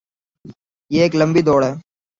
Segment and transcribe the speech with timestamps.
[0.91, 1.73] یہ ایک لمبی دوڑ ہے۔